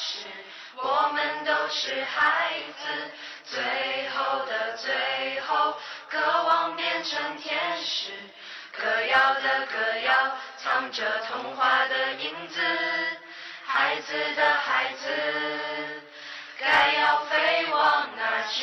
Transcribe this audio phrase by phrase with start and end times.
[0.00, 0.26] 始，
[0.76, 2.88] 我们都是孩子。
[3.44, 3.60] 最
[4.10, 5.74] 后的最后，
[6.08, 8.12] 渴望变成天使。
[8.72, 9.76] 歌谣的歌
[10.06, 12.62] 谣，藏着童话的影子。
[13.66, 15.06] 孩子的孩子，
[16.58, 18.56] 该要飞往哪去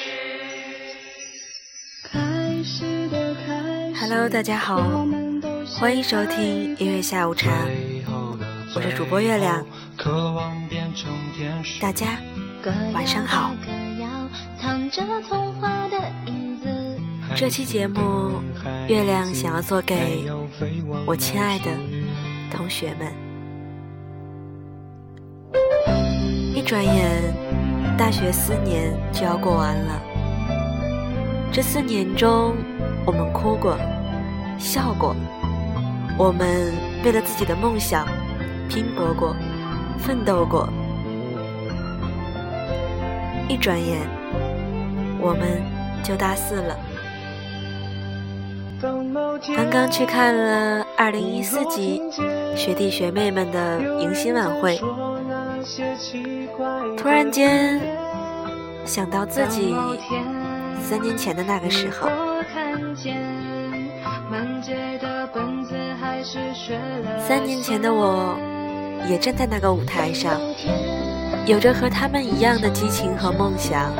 [3.99, 4.77] ？Hello，大家好，
[5.79, 7.51] 欢迎收听音乐下午茶，
[8.75, 9.65] 我是主播月亮。
[11.79, 12.17] 大家
[12.93, 13.51] 晚上好。
[17.35, 18.41] 这期节目，
[18.87, 20.25] 月亮想要做给
[21.05, 21.65] 我亲爱的
[22.51, 23.13] 同学们。
[26.55, 27.21] 一转眼，
[27.97, 30.01] 大学四年就要过完了。
[31.51, 32.55] 这四年中，
[33.05, 33.77] 我们哭过，
[34.57, 35.15] 笑过，
[36.17, 38.07] 我们为了自己的梦想
[38.67, 39.35] 拼搏过，
[39.99, 40.67] 奋斗过。
[43.49, 44.01] 一转眼，
[45.21, 45.61] 我们
[46.03, 46.77] 就大四了。
[49.55, 52.01] 刚刚去看了二零一四级
[52.55, 54.77] 学弟学妹们的迎新晚会，
[56.97, 57.79] 突然间
[58.85, 59.73] 想到自己
[60.81, 62.09] 三年前的那个时候，
[67.27, 68.37] 三年前的我
[69.09, 70.37] 也站在那个舞台上。
[71.45, 73.91] 有着和他们一样的激情和梦想。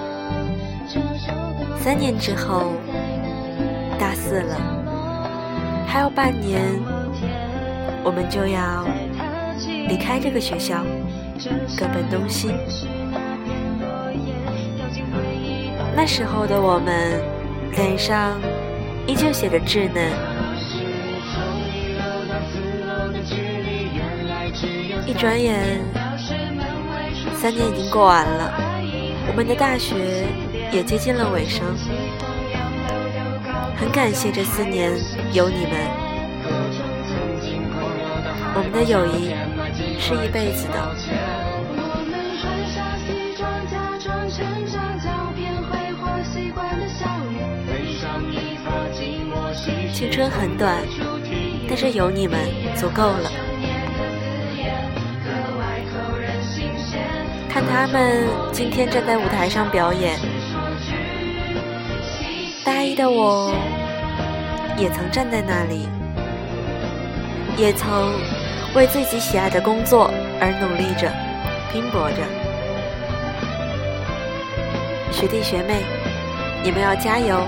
[1.79, 2.73] 三年之后，
[3.97, 4.55] 大四了，
[5.87, 6.61] 还有半年，
[8.03, 8.85] 我们就要
[9.87, 10.83] 离开这个学校，
[11.77, 12.53] 各奔东西。
[15.95, 17.21] 那时候的我们，
[17.71, 18.39] 脸上
[19.07, 20.11] 依旧写着稚嫩。
[25.05, 25.79] 一转眼。
[27.39, 28.51] 三年已经过完了，
[29.27, 30.25] 我们的大学
[30.71, 31.63] 也接近了尾声。
[33.77, 34.91] 很感谢这四年
[35.33, 35.73] 有你们，
[38.55, 39.35] 我们的友谊
[39.99, 40.95] 是一辈子的。
[49.93, 50.83] 青春很短，
[51.69, 52.39] 但是有你们
[52.75, 53.46] 足够了。
[57.57, 60.15] 看他们今天站在舞台上表演，
[62.63, 63.51] 大一的我
[64.77, 65.89] 也曾站在那里，
[67.57, 68.13] 也曾
[68.75, 71.11] 为自己喜爱的工作而努力着、
[71.71, 72.17] 拼搏着。
[75.11, 75.81] 学弟学妹，
[76.63, 77.41] 你们要加油，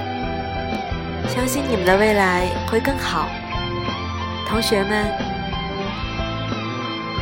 [1.28, 3.28] 相信你们的未来会更好。
[4.48, 5.08] 同学们，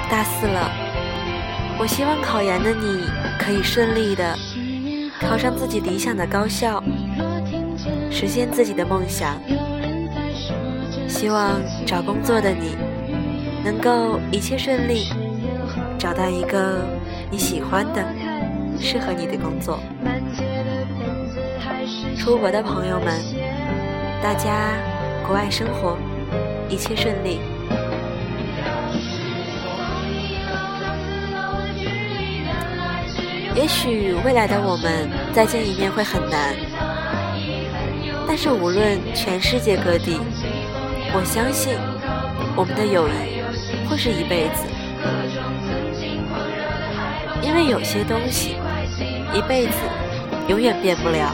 [0.09, 0.86] 大四了。
[1.79, 3.03] 我希望考研的你
[3.39, 4.35] 可以顺利的
[5.21, 6.83] 考上自己理想的高校，
[8.09, 9.39] 实现自己的梦想。
[11.07, 12.75] 希望找工作的你
[13.63, 15.07] 能够一切顺利，
[15.97, 16.83] 找到一个
[17.29, 18.03] 你喜欢的、
[18.79, 19.79] 适合你的工作。
[22.17, 23.21] 出国的朋友们，
[24.21, 24.73] 大家
[25.25, 25.97] 国外生活
[26.69, 27.39] 一切顺利。
[33.57, 36.55] 也许未来的我们再见一面会很难，
[38.27, 40.19] 但是无论全世界各地，
[41.11, 41.73] 我相信
[42.55, 43.41] 我们的友谊
[43.89, 44.63] 会是一辈子。
[47.41, 48.57] 因为有些东西
[49.33, 49.73] 一辈子
[50.47, 51.33] 永远变不了。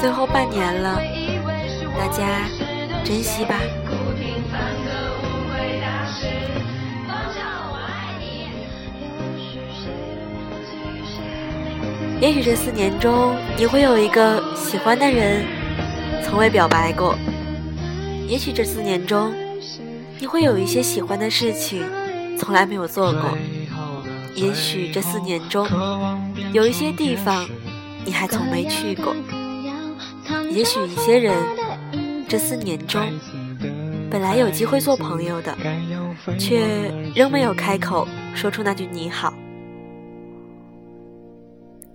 [0.00, 1.00] 最后半年了，
[1.98, 2.46] 大家
[3.02, 3.56] 珍惜吧。
[12.22, 15.44] 也许这四年中，你会有一个喜欢的人，
[16.22, 17.16] 从未表白过；
[18.28, 19.34] 也许这四年中，
[20.20, 21.82] 你会有一些喜欢的事情，
[22.38, 23.36] 从来没有做过；
[24.36, 25.66] 也许这四年中，
[26.52, 27.44] 有一些地方，
[28.04, 29.12] 你还从没去过；
[30.48, 31.34] 也许一些人，
[32.28, 33.02] 这四年中，
[34.08, 35.52] 本来有机会做朋友的，
[36.38, 36.60] 却
[37.16, 39.34] 仍没有开口说出那句你好。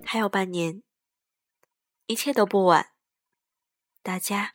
[0.09, 0.81] 还有半年，
[2.05, 2.87] 一切都不晚，
[4.01, 4.53] 大家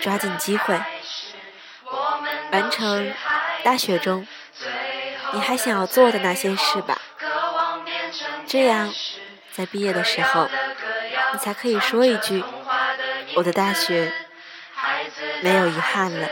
[0.00, 0.80] 抓紧机会，
[2.52, 3.12] 完成
[3.64, 4.24] 大学中
[5.34, 7.02] 你还想要做的那些事吧。
[8.46, 8.94] 这样，
[9.52, 10.48] 在毕业的时候，
[11.32, 12.44] 你才可以说一句
[13.34, 14.12] ：“我的大学
[15.42, 16.28] 没有遗憾了。”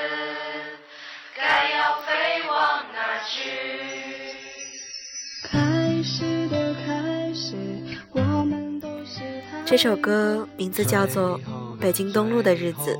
[9.67, 11.37] 这首歌名字叫做
[11.81, 12.97] 《北京东路的日子》。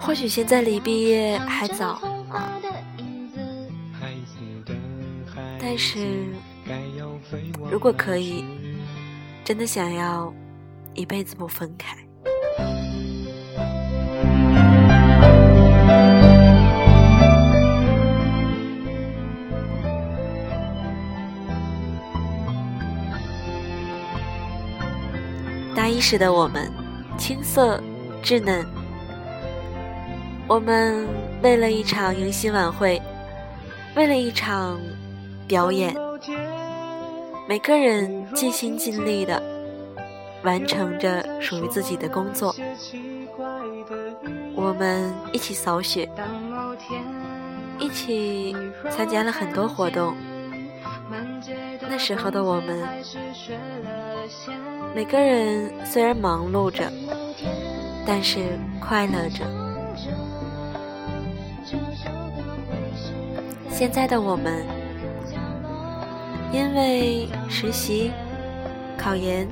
[0.00, 2.00] 或许现在离毕业还早，
[5.60, 6.24] 但是
[7.70, 8.44] 如果可以，
[9.44, 10.34] 真的想要
[10.94, 11.96] 一辈子不分开。
[26.10, 26.72] 时的我们，
[27.18, 27.78] 青涩
[28.22, 28.64] 稚嫩。
[30.46, 31.06] 我们
[31.42, 32.98] 为了一场迎新晚会，
[33.94, 34.80] 为了一场
[35.46, 35.94] 表演，
[37.46, 39.42] 每个人尽心尽力的
[40.44, 42.56] 完成着属于自己的工作。
[44.54, 46.08] 我们一起扫雪，
[47.78, 48.56] 一起
[48.90, 50.16] 参加了很多活动。
[51.88, 52.86] 那时候的我们，
[54.94, 56.84] 每个人虽然忙碌着，
[58.06, 59.44] 但是快乐着。
[63.70, 64.66] 现在的我们，
[66.52, 68.12] 因为实习、
[68.96, 69.48] 考研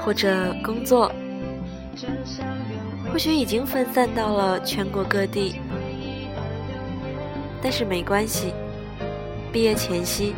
[0.00, 1.12] 或者工作，
[3.12, 5.60] 或许已经分散到了全国各地，
[7.60, 8.54] 但是没关系，
[9.52, 10.34] 毕业前夕，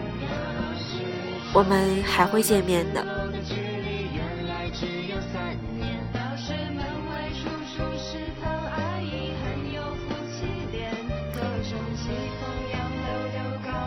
[1.52, 3.05] 我们还会见面的。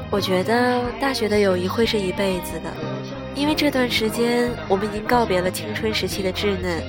[0.10, 2.71] 我觉得大学的友谊会是一辈子的，
[3.33, 6.83] 因为这段时间我们已经告别了青春时期的稚嫩，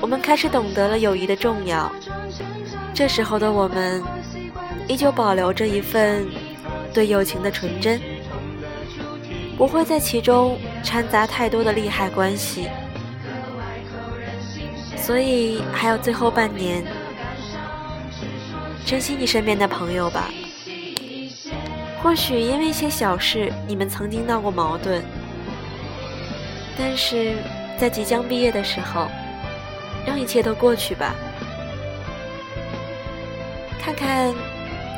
[0.00, 1.90] 我们开始懂得了友谊的重要。
[2.94, 4.00] 这时候的我们，
[4.86, 6.24] 依旧保留着一份
[6.94, 8.00] 对友情的纯真，
[9.56, 12.68] 不会在其中掺杂太多的利害关系。
[14.96, 16.84] 所以还有最后半年，
[18.86, 20.30] 珍惜你身边的朋友吧。
[22.02, 25.02] 或许因为一些小事，你们曾经闹过矛盾，
[26.76, 27.36] 但是
[27.78, 29.08] 在即将毕业的时候，
[30.06, 31.14] 让一切都过去吧。
[33.80, 34.32] 看看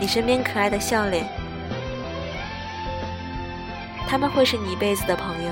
[0.01, 1.27] 你身边可爱的笑脸，
[4.07, 5.51] 他们会是你一辈子的朋友。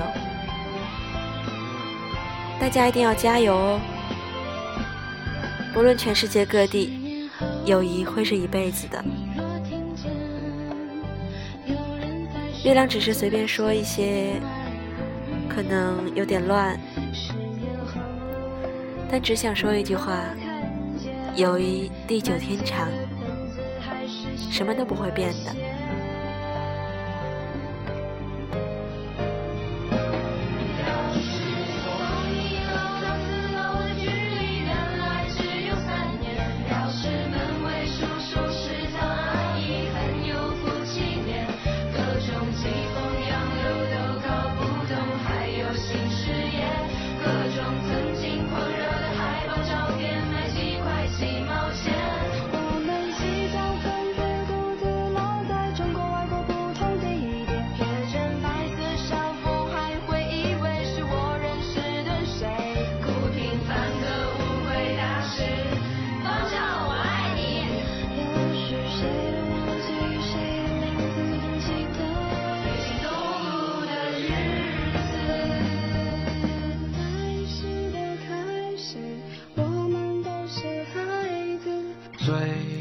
[2.59, 3.79] 大家一定要加油哦！
[5.75, 7.29] 无论全世界各地，
[7.65, 9.03] 友谊会是一辈子的。
[12.63, 14.39] 月亮只是随便说一些，
[15.49, 16.79] 可能有点乱，
[19.11, 20.23] 但只想说一句话：
[21.35, 22.87] 友谊地久天长，
[24.49, 25.53] 什么都不会变的。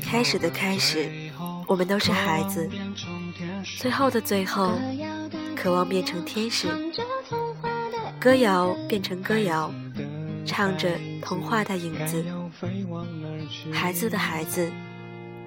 [0.05, 1.11] 开始的开始，
[1.67, 2.69] 我们都是孩子；
[3.79, 4.79] 最后的最后，
[5.57, 6.69] 渴望变成天使。
[8.21, 9.73] 歌谣变成歌谣，
[10.47, 12.25] 唱着童话的影子。
[13.73, 14.71] 孩子的孩子，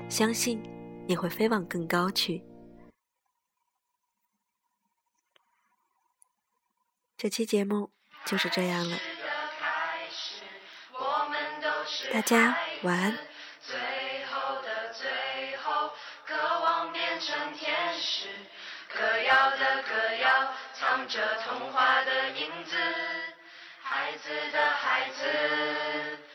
[0.09, 0.61] 相信
[1.07, 2.43] 你会飞往更高去。
[7.17, 7.91] 这期节目
[8.25, 8.97] 就是这样了，
[12.11, 13.17] 大家晚安。
[18.97, 22.77] 歌谣的歌谣，藏着童话的影子，
[23.83, 26.34] 孩子的孩子。